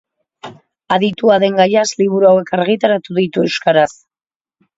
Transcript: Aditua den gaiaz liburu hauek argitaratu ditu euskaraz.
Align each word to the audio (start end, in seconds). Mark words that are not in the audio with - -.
Aditua 0.95 1.35
den 1.43 1.59
gaiaz 1.59 1.83
liburu 1.99 2.29
hauek 2.31 2.49
argitaratu 2.59 3.19
ditu 3.21 3.45
euskaraz. 3.51 3.89